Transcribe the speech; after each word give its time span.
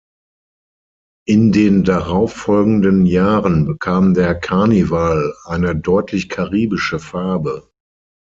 In 1.27 1.51
den 1.51 1.83
darauffolgenden 1.83 3.05
Jahren 3.05 3.65
bekam 3.67 4.15
der 4.15 4.33
Carnival 4.33 5.31
eine 5.45 5.75
deutlich 5.75 6.27
karibische 6.27 6.97
Farbe. 6.97 7.69